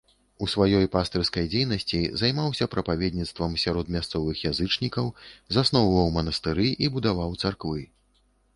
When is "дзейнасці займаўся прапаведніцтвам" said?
1.51-3.53